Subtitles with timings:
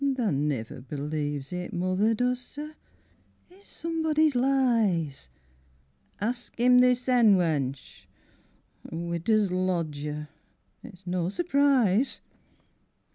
[0.15, 2.73] Tha niver believes it, mother, does ter?
[3.51, 5.29] It's somebody's lies.
[6.19, 8.05] Ax him thy sèn wench
[8.91, 10.27] a widder's lodger;
[10.83, 12.19] It's no surprise.